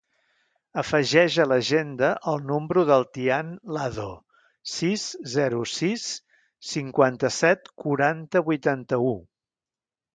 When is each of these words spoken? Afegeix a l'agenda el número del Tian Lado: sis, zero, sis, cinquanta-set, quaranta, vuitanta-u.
Afegeix 0.81 1.35
a 1.41 1.43
l'agenda 1.49 2.09
el 2.31 2.41
número 2.53 2.85
del 2.91 3.05
Tian 3.19 3.53
Lado: 3.77 4.07
sis, 4.79 5.07
zero, 5.37 5.63
sis, 5.77 6.09
cinquanta-set, 6.75 7.75
quaranta, 7.85 8.47
vuitanta-u. 8.53 9.19